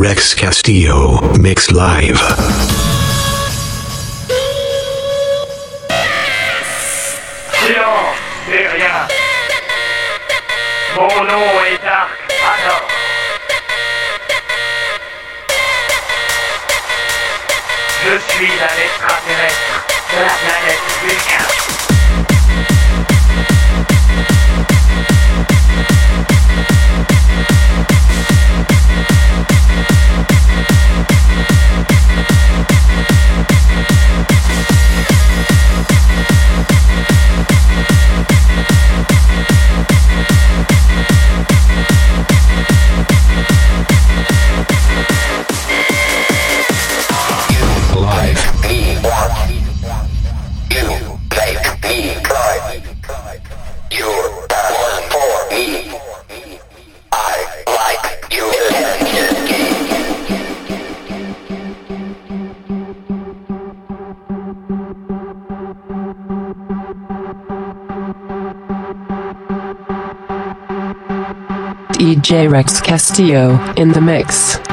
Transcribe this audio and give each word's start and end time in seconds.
Rex 0.00 0.32
Castillo 0.32 1.20
Mix 1.40 1.72
Live. 1.72 2.22
Je 18.04 18.18
suis 18.18 18.46
un 18.46 18.74
extraterrestre 18.84 19.86
de 20.12 20.20
la 20.22 20.32
planète 20.44 20.84
Vulcain. 21.02 21.77
Rex 72.48 72.80
Castillo 72.80 73.58
in 73.76 73.90
the 73.90 74.00
mix. 74.00 74.67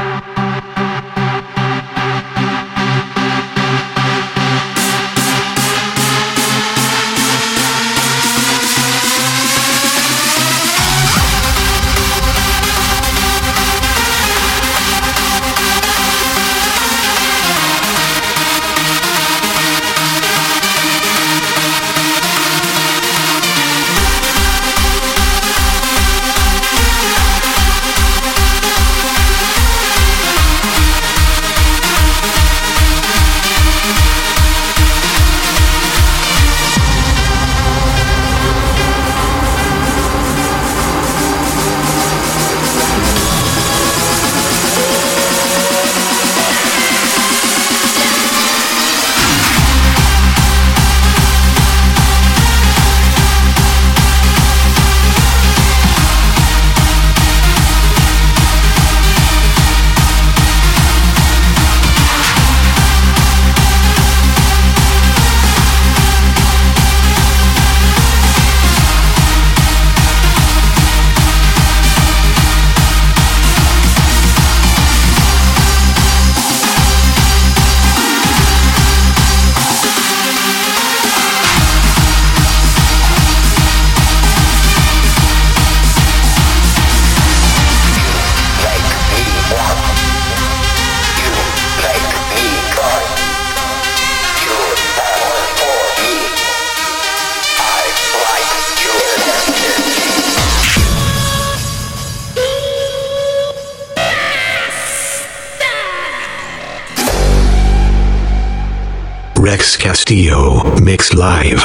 Castillo 109.77 110.63
Mix 110.81 111.13
Live. 111.13 111.61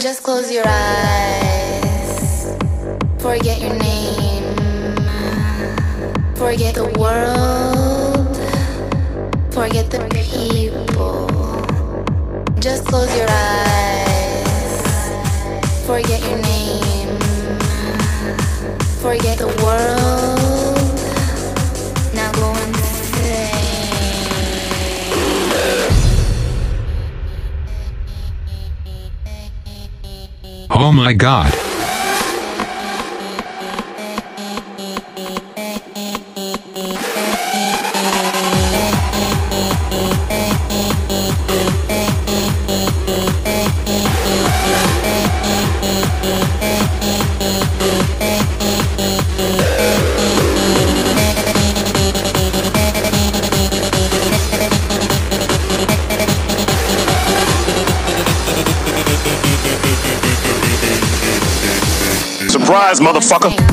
Just 0.00 0.22
close 0.22 0.50
your 0.50 0.64
eyes. 0.66 2.56
Forget 3.18 3.60
your 3.60 3.74
name. 3.76 4.56
Forget 6.34 6.74
the 6.74 6.86
world. 6.98 8.36
Forget 9.52 9.90
the 9.90 10.00
people. 10.10 11.28
Just 12.60 12.86
close 12.86 13.14
your 13.16 13.28
eyes. 13.28 14.82
Forget 15.86 16.20
your 16.28 16.38
name. 16.38 17.18
Forget 19.02 19.38
the 19.38 19.48
world. 19.62 20.39
Oh 30.82 30.90
my 30.90 31.12
god. 31.12 31.69
Surprise, 62.70 63.00
motherfucker. 63.00 63.69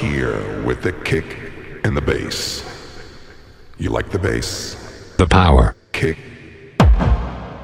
here 0.00 0.62
with 0.62 0.82
the 0.82 0.92
kick 1.04 1.36
and 1.84 1.94
the 1.94 2.00
bass. 2.00 2.64
You 3.76 3.90
like 3.90 4.08
the 4.08 4.18
bass? 4.18 4.74
The 5.18 5.26
power. 5.26 5.76
Kick. 5.92 6.16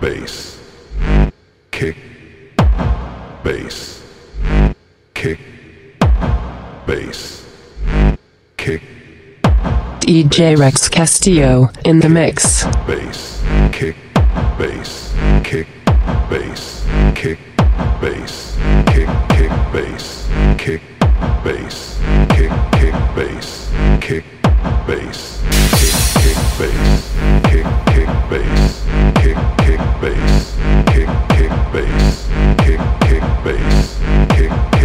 Bass. 0.03 0.61
Kick. 1.71 1.97
Bass. 3.43 4.03
Kick. 5.15 5.39
Bass. 6.87 7.47
Kick. 8.59 8.83
DJ 10.01 10.59
Rex 10.59 10.91
Castillo 10.91 11.71
in 11.87 12.01
the 12.01 12.11
mix. 12.11 12.65
Bass. 12.87 13.43
Kick. 13.73 13.97
Bass. 14.59 15.15
Kick. 15.43 15.69
Bass. 16.29 16.87
Kick. 17.15 17.39
Bass. 18.03 18.59
Kick. 18.89 19.09
Kick. 19.31 19.51
Bass. 19.73 20.29
Kick 20.59 20.96
bass, 21.43 21.99
kick, 22.31 22.51
kick, 22.73 22.95
bass, 23.15 23.71
kick, 24.01 24.25
bass, 24.87 25.43
kick, 25.79 25.95
kick, 26.23 26.39
bass, 26.59 27.17
kick, 27.45 27.67
kick, 27.87 28.09
bass, 28.31 28.85
kick, 29.21 29.37
kick, 29.59 29.81
bass, 30.01 30.57
kick, 30.87 31.09
kick, 31.31 31.51
bass, 31.73 32.29
kick, 32.59 32.81
kick, 33.01 33.23
bass, 33.45 34.01
kick. 34.37 34.76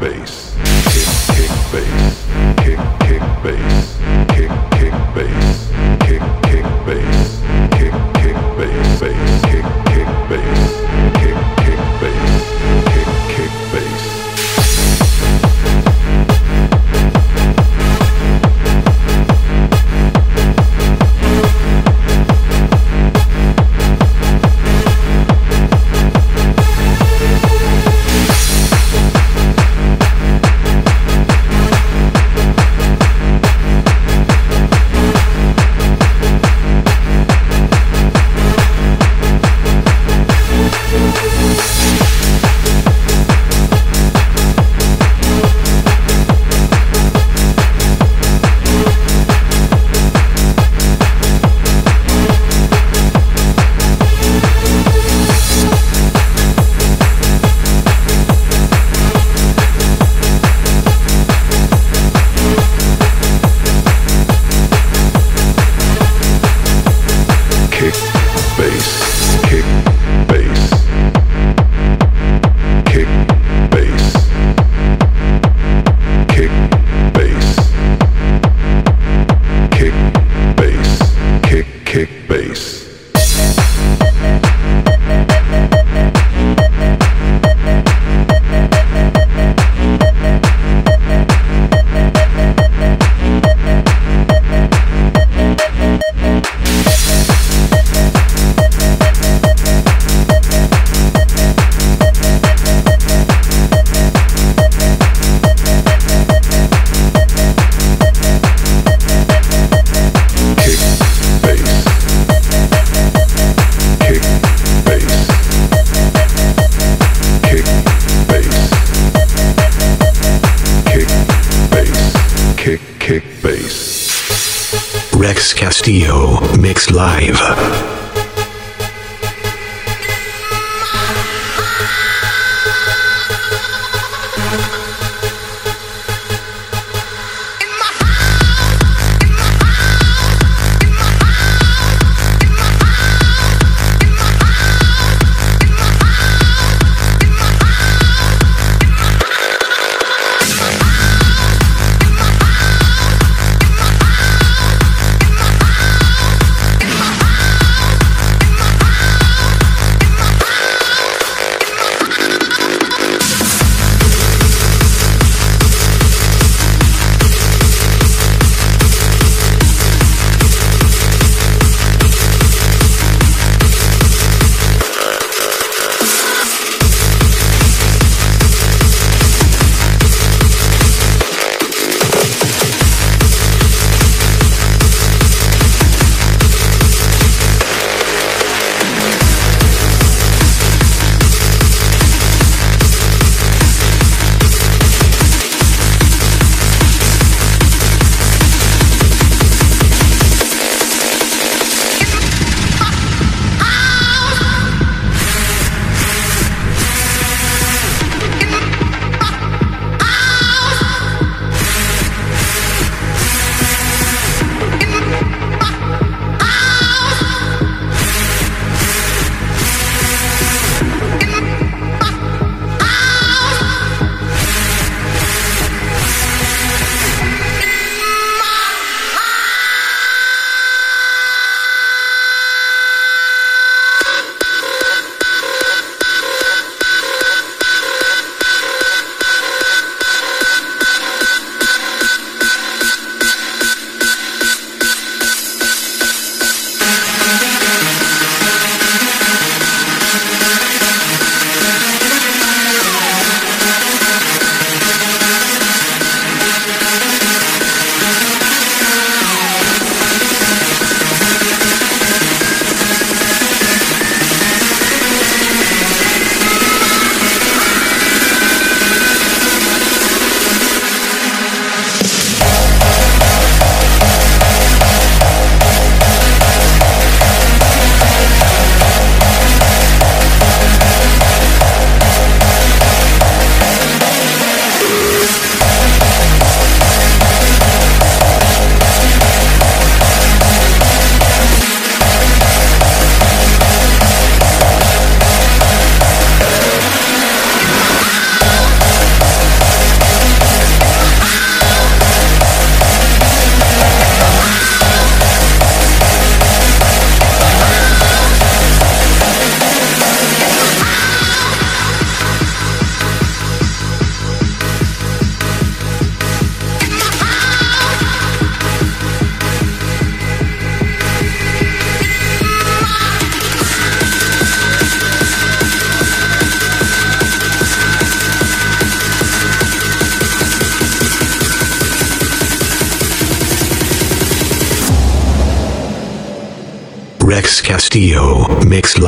bass, 0.00 0.54
kick, 0.90 1.08
kick 1.36 1.52
bass, 1.72 2.26
kick, 2.62 2.78
kick 3.00 3.22
bass, 3.42 3.98
kick, 4.34 4.50
kick 4.78 4.92
bass. 5.14 5.67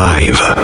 Mix 0.00 0.59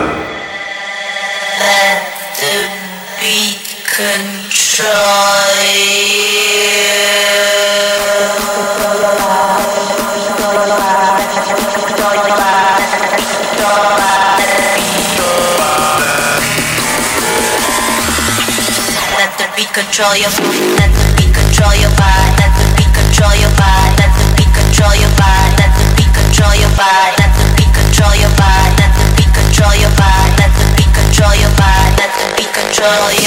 beat 32.87 33.26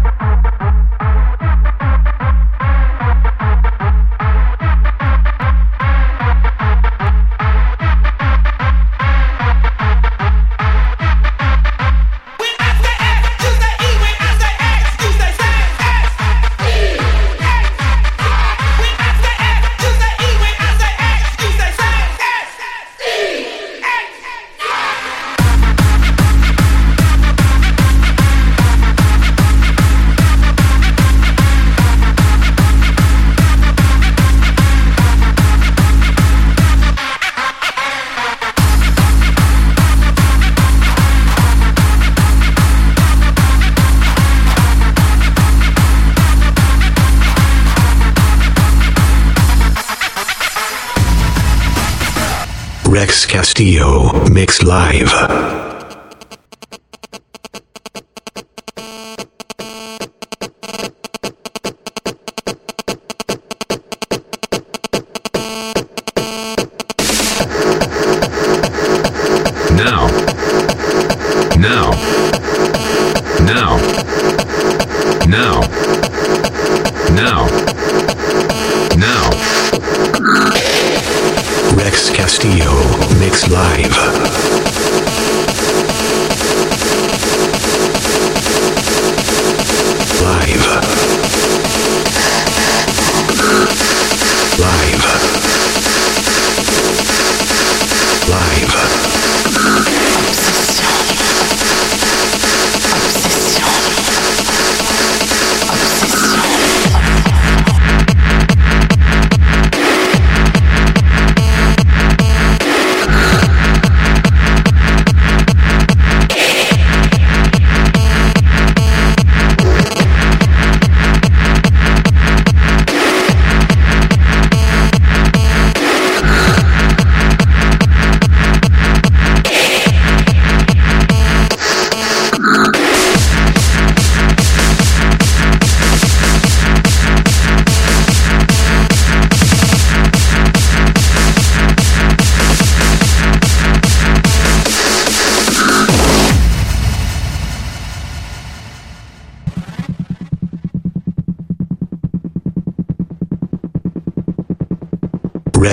Castillo 53.61 54.11
Mix 54.31 54.63
Live. 54.63 55.50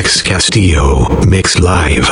Castillo 0.08 1.06
Mix 1.26 1.58
Live. 1.58 2.08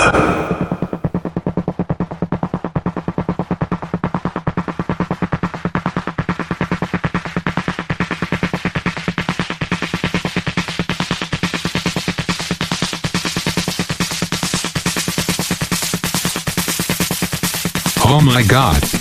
Oh 18.05 18.21
my 18.23 18.43
god. 18.43 18.96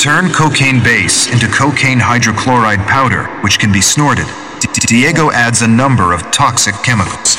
Turn 0.00 0.32
cocaine 0.32 0.82
base 0.82 1.30
into 1.30 1.46
cocaine 1.48 1.98
hydrochloride 1.98 2.86
powder, 2.86 3.26
which 3.42 3.58
can 3.58 3.70
be 3.70 3.82
snorted, 3.82 4.24
D- 4.58 4.68
Diego 4.86 5.30
adds 5.30 5.60
a 5.60 5.68
number 5.68 6.14
of 6.14 6.22
toxic 6.30 6.74
chemicals. 6.82 7.36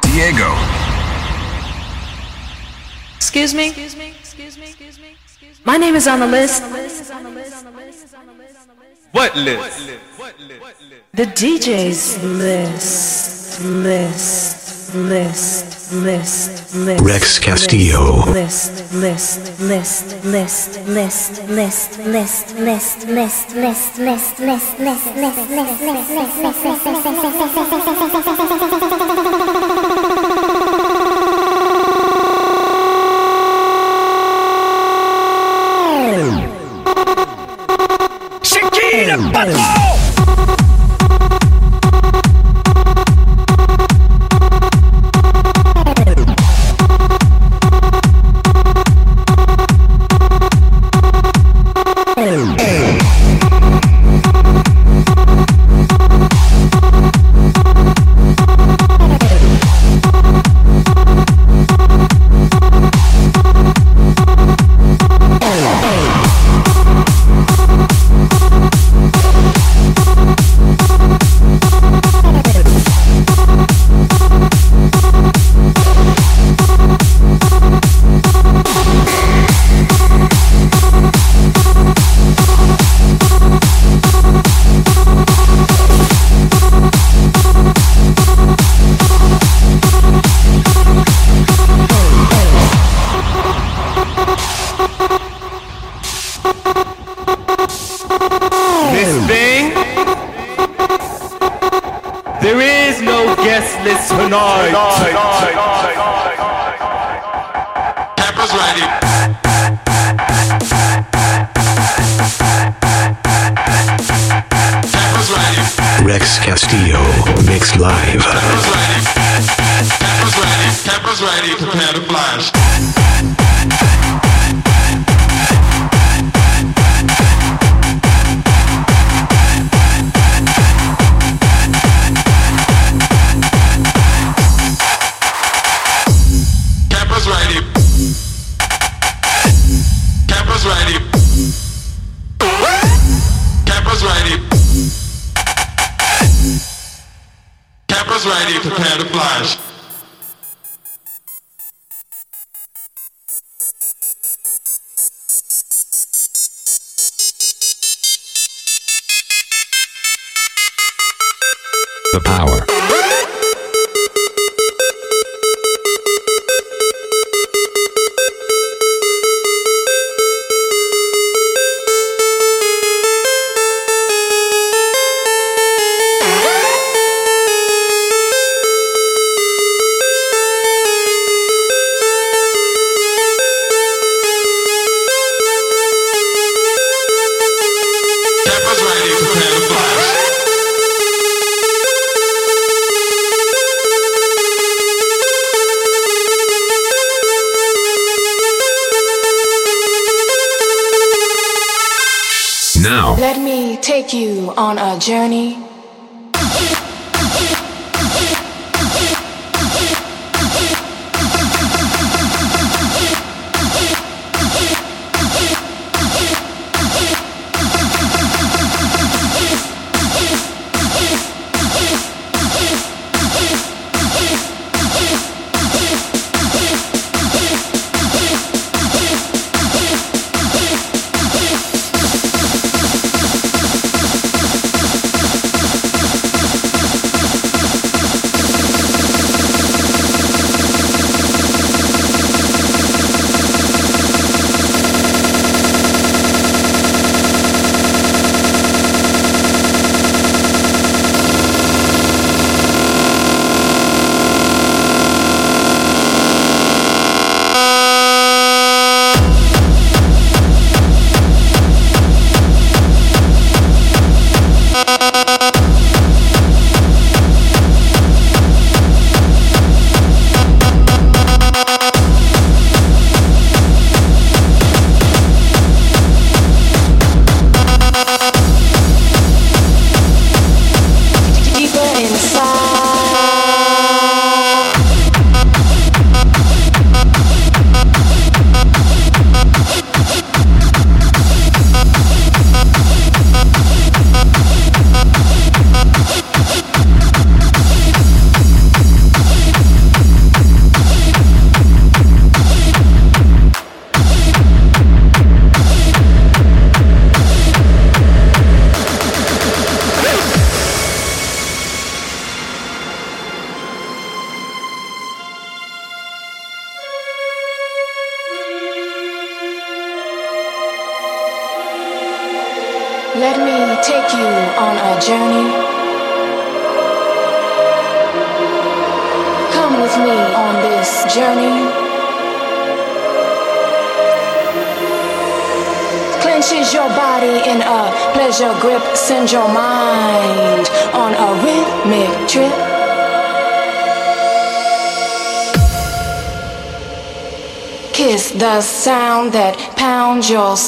Diego, 0.00 0.56
Excuse 3.16 3.52
me? 3.52 3.74
My 5.66 5.76
name 5.76 5.94
is 5.96 6.08
on 6.08 6.20
the 6.20 6.26
list. 6.26 6.62
What 9.12 9.36
list? 9.36 9.86
The 11.12 11.24
DJ's 11.24 12.24
list. 12.24 13.60
List. 13.60 14.94
List. 14.94 15.92
List. 15.92 16.74
List. 16.74 17.04
Rex 17.04 17.38
Castillo. 17.38 18.24
List. 18.32 18.77
List. 19.08 19.58
List. 19.58 20.22
List. 20.22 20.86
List. 20.86 21.48
List. 21.48 21.98
List. 22.04 22.58
List. 22.58 23.06
List. 23.06 23.54
List. 23.56 23.98
List. 23.98 24.38
List. 24.38 24.76
List. 24.78 25.16
List. 25.16 25.48
Shakira, 26.38 27.77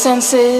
senses. 0.01 0.60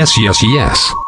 Yes, 0.00 0.16
yes, 0.16 0.42
yes. 0.42 0.99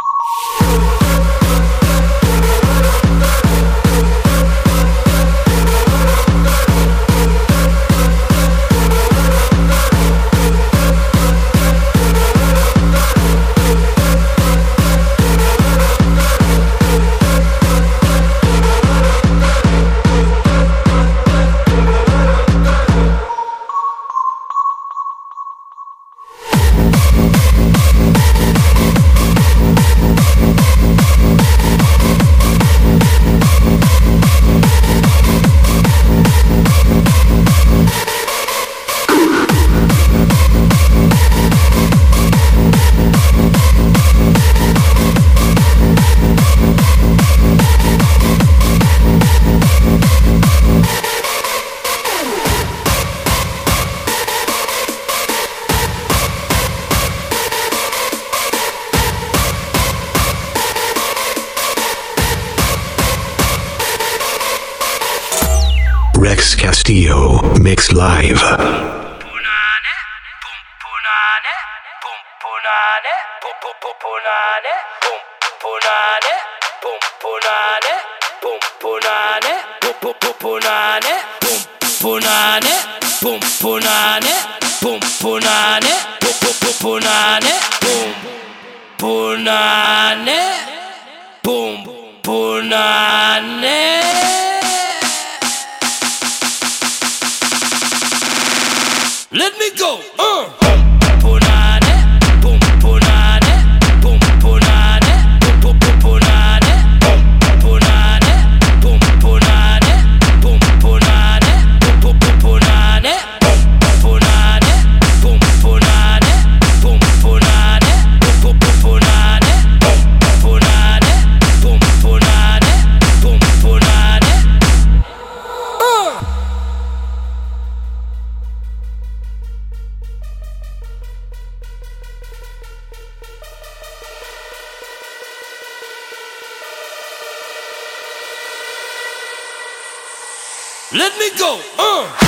Let 140.95 141.17
me 141.19 141.31
go. 141.39 141.59
Uh. 141.79 142.22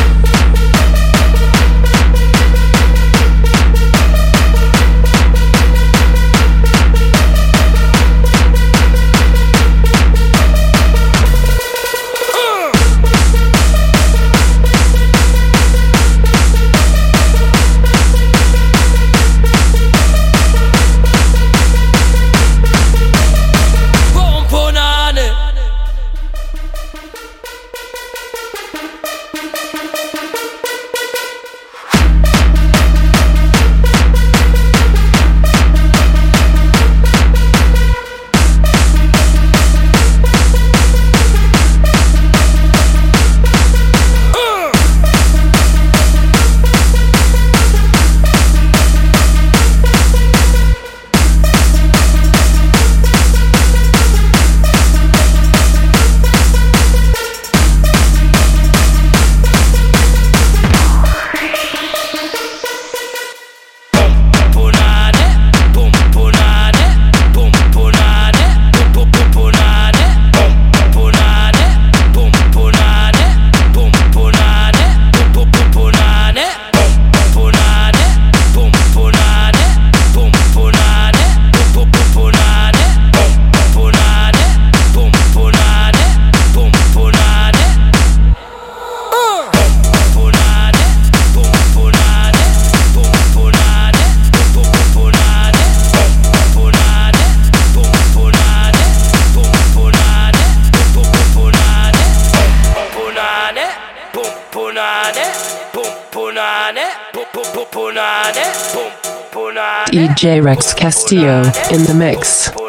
In 111.71 111.85
the 111.85 111.95
mix. 111.97 112.64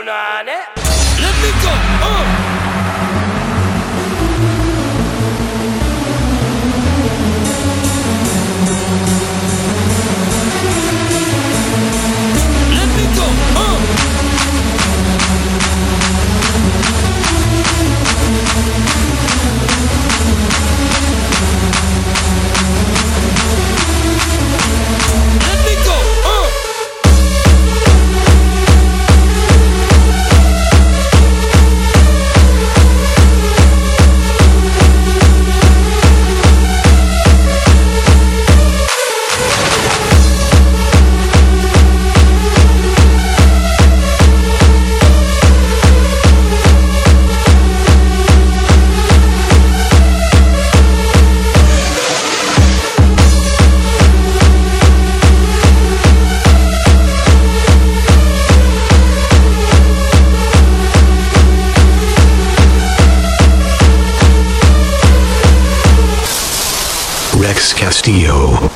Castillo. 67.73 68.69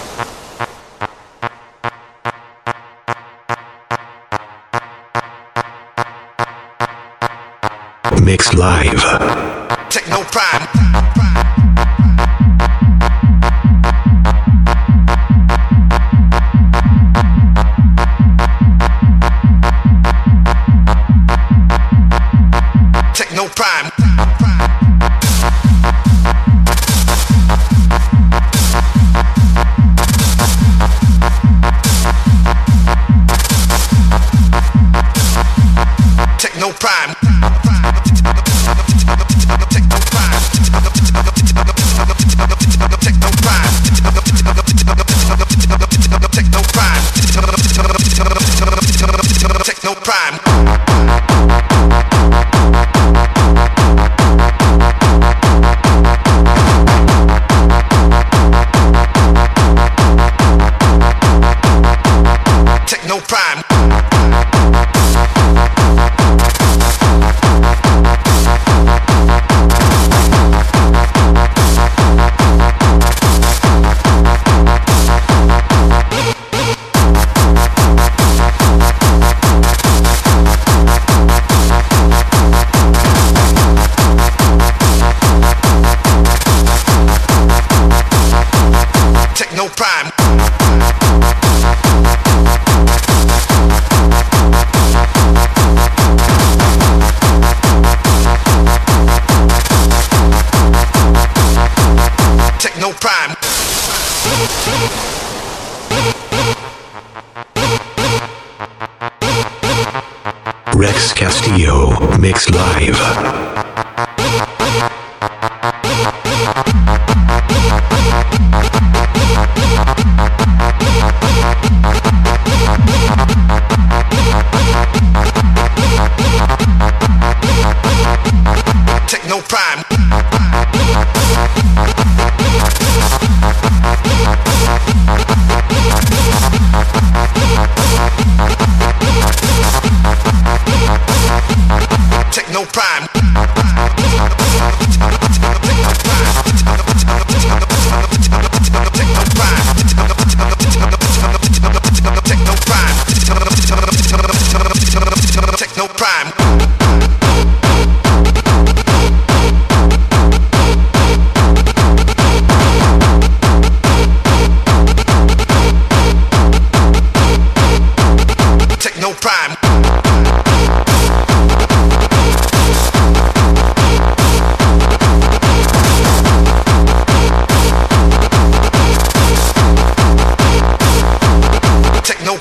Mixed 8.23 8.53
live. 8.53 9.03
Techno 9.89 10.23
Prime. 10.31 11.18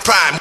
Prime. 0.05 0.39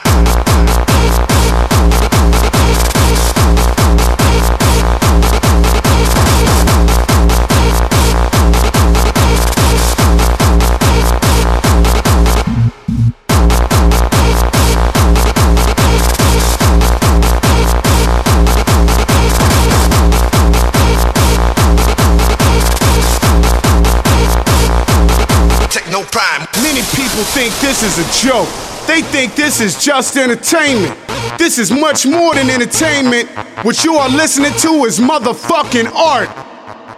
Techno 25.70 26.04
prime. 26.04 26.48
Many 26.64 26.82
people 26.96 27.24
think 27.34 27.54
this 27.60 27.84
is 27.84 28.00
a 28.00 28.28
joke. 28.28 28.67
They 28.88 29.02
think 29.02 29.36
this 29.36 29.60
is 29.60 29.84
just 29.84 30.16
entertainment. 30.16 30.98
This 31.38 31.60
is 31.60 31.72
much 31.72 32.06
more 32.06 32.34
than 32.34 32.50
entertainment. 32.50 33.30
What 33.64 33.84
you 33.84 33.96
are 33.96 34.10
listening 34.10 34.54
to 34.60 34.86
is 34.86 35.00
motherfucking 35.00 35.94
art. 35.94 36.30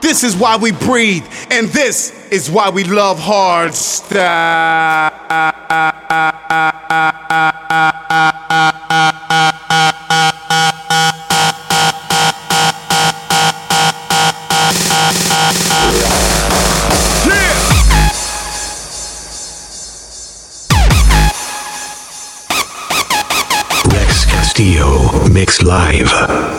This 0.01 0.23
is 0.23 0.35
why 0.37 0.55
we 0.55 0.71
breathe, 0.71 1.25
and 1.51 1.67
this 1.69 2.13
is 2.31 2.49
why 2.49 2.69
we 2.69 2.83
love 2.85 3.19
hard 3.19 3.73
style. 3.73 5.09
Live. 25.64 26.59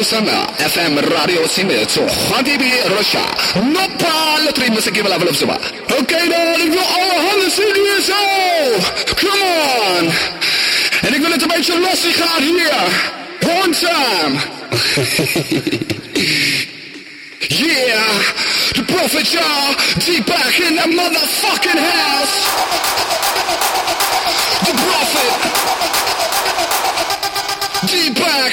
FM 0.00 0.28
اف 0.60 0.78
ام 0.78 0.98
راديو 0.98 1.46
سيميت 1.46 1.90
خان 1.90 2.44
تي 2.44 2.56
بي 2.56 2.72
رشا 2.98 3.24
مسكي 4.70 5.02
بلا 5.02 5.16
بلا 5.16 5.32
اوكي 5.98 6.16
all 6.16 7.18
holler 7.26 7.50
sing 7.50 7.72
come 9.20 9.42
on. 9.88 10.12
En 11.06 11.14
ik 11.14 11.20
wil 11.20 11.30
het 11.30 11.42
een 11.42 11.48
beetje 11.48 11.80
lastig 11.80 12.16
gaan 12.16 12.42
hier 12.42 12.72
yeah 17.38 18.22
the 18.76 18.82
prophets 18.92 19.36
are 19.36 19.74
deep 20.06 20.26
in 20.66 20.76
the 20.76 20.86
motherfucking 20.98 21.80
house. 21.90 22.36
The 24.66 24.74
prophet. 24.84 25.32
Deep 27.90 28.14
back. 28.14 28.52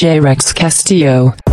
DJ 0.00 0.18
Rex 0.18 0.54
Castillo. 0.54 1.49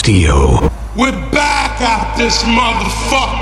Castillo. 0.00 0.72
We're 0.96 1.12
back 1.30 1.78
at 1.82 2.16
this 2.16 2.42
motherfucker. 2.44 3.39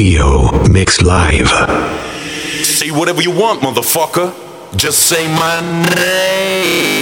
Castillo 0.00 0.66
Mix 0.70 1.02
Live. 1.02 1.50
Say 2.64 2.90
whatever 2.90 3.20
you 3.20 3.32
want, 3.32 3.60
motherfucker. 3.60 4.32
Just 4.74 5.00
say 5.10 5.28
my 5.28 5.60
name. 5.94 6.99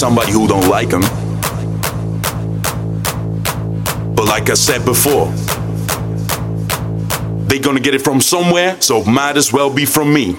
somebody 0.00 0.32
who 0.32 0.48
don't 0.48 0.66
like 0.66 0.88
them. 0.88 1.02
But 4.14 4.24
like 4.24 4.48
I 4.48 4.54
said 4.54 4.82
before, 4.86 5.26
they 7.46 7.58
gonna 7.58 7.80
get 7.80 7.94
it 7.94 8.00
from 8.00 8.22
somewhere, 8.22 8.80
so 8.80 9.04
might 9.04 9.36
as 9.36 9.52
well 9.52 9.68
be 9.68 9.84
from 9.84 10.10
me. 10.10 10.38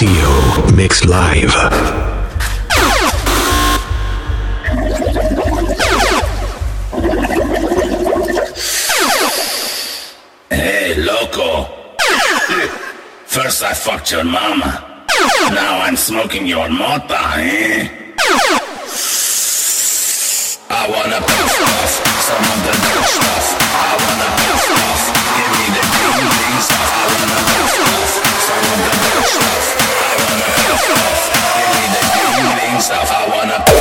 Castillo, 0.00 0.72
mixed 0.74 1.04
live. 1.04 1.52
Hey, 10.48 10.94
loco. 11.02 11.66
First 13.26 13.62
I 13.62 13.74
fucked 13.74 14.12
your 14.12 14.24
mama. 14.24 15.04
Now 15.50 15.80
I'm 15.82 15.96
smoking 15.96 16.46
your 16.46 16.70
mota, 16.70 17.20
eh? 17.36 18.09
Stuff 32.80 33.12
I 33.12 33.28
wanna 33.28 33.79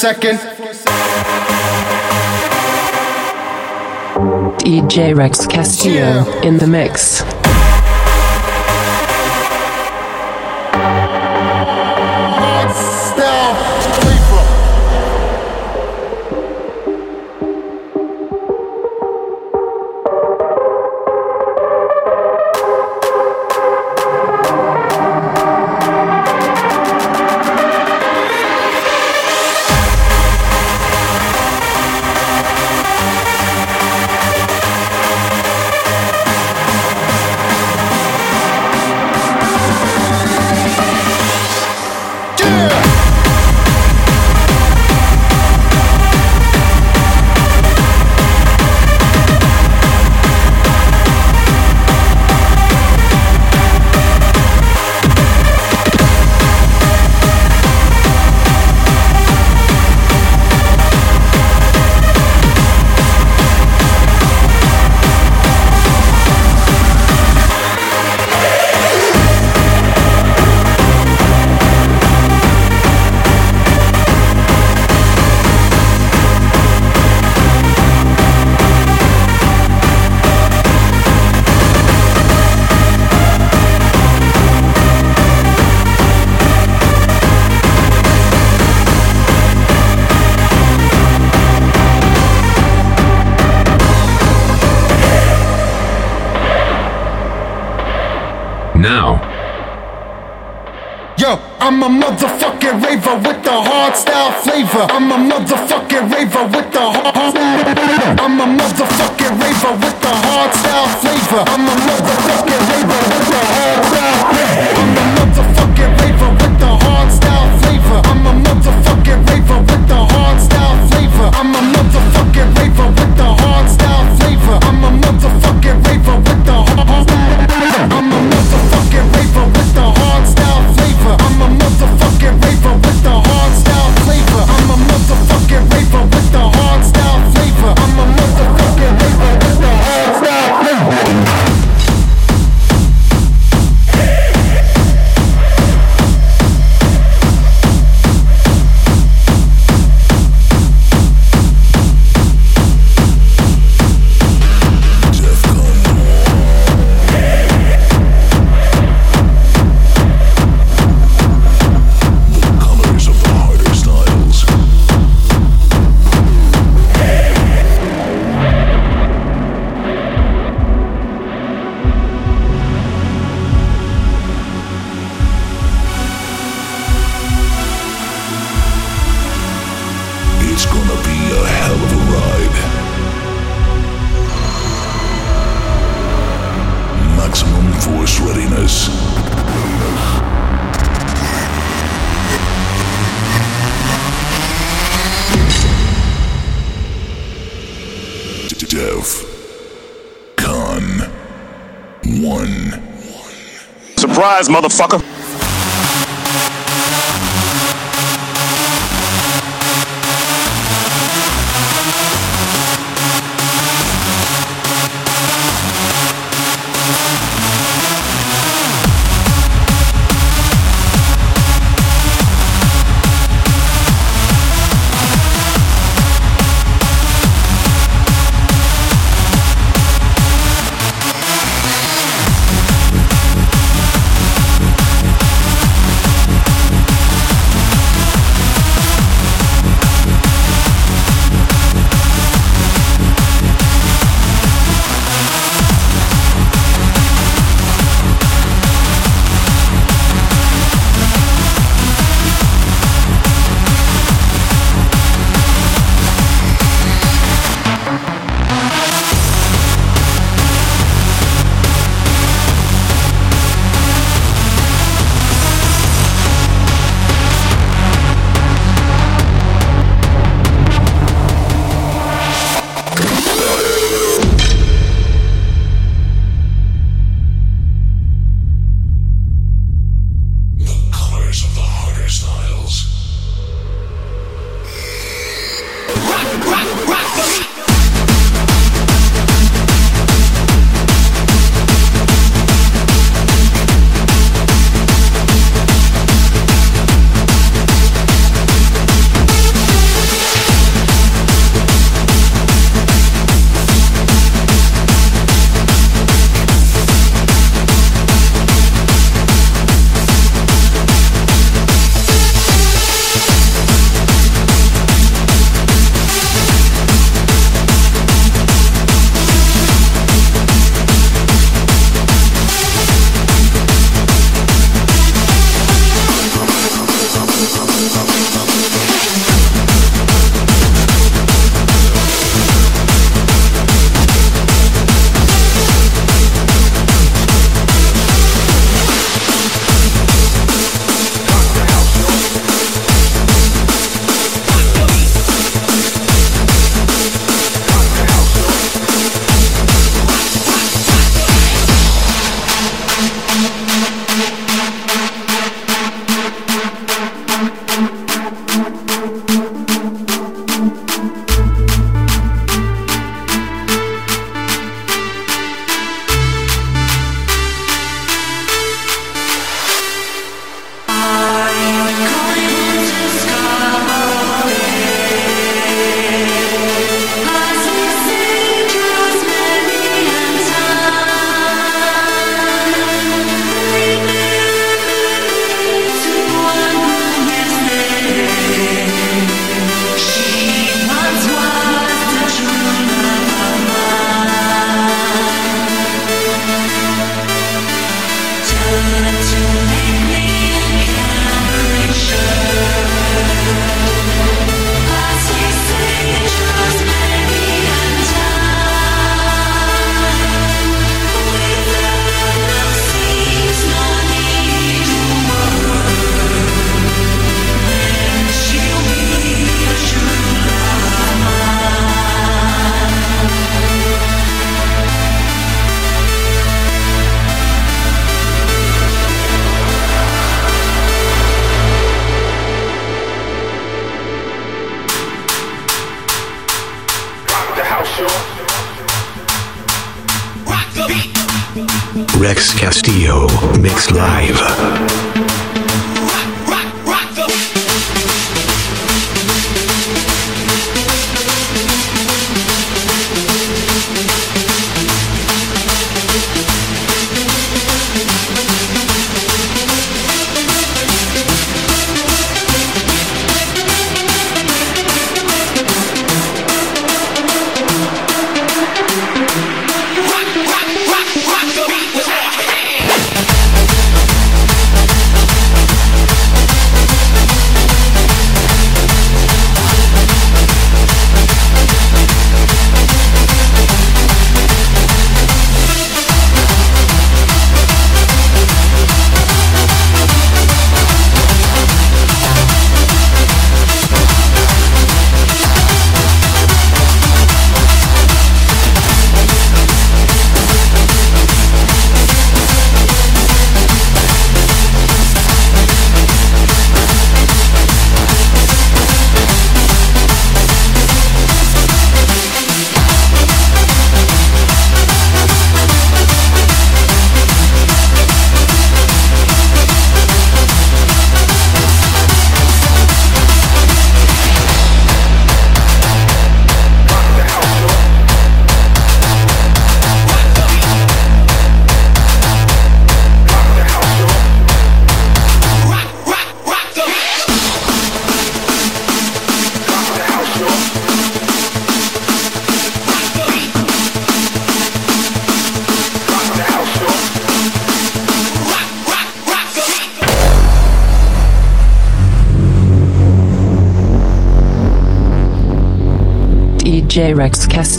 second. 0.00 0.38
DJ 4.60 5.14
Rex 5.14 5.46
Castillo 5.46 6.24
yeah. 6.24 6.42
in 6.42 6.56
the 6.56 6.66
mix. 6.66 7.22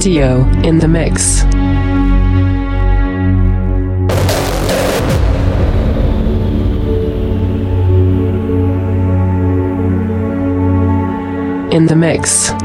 Castillo 0.01 0.49
in 0.63 0.79
the 0.79 0.87
mix. 0.87 1.43
In 11.71 11.85
the 11.85 11.95
mix. 11.95 12.60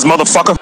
Motherfucker. 0.00 0.61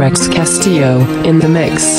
Rex 0.00 0.28
Castillo 0.28 1.00
in 1.24 1.40
the 1.40 1.46
mix. 1.46 1.89